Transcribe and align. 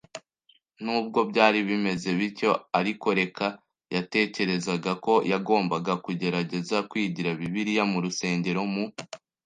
Nubwo 0.83 1.19
byari 1.31 1.59
bimeze 1.69 2.09
bityo 2.19 2.51
ariko 2.79 3.07
Rek 3.19 3.37
yatekerezaga 3.95 4.91
ko 5.05 5.13
yagombaga 5.31 5.93
kugerageza 6.05 6.77
kwigira 6.89 7.29
Bibiliya 7.39 7.83
mu 7.91 7.97
rusengero 8.05 8.61
Mu 8.73 8.85